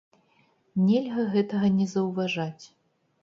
Нельга 0.85 1.25
гэтага 1.35 1.69
не 1.77 1.87
заўважаць! 1.93 2.65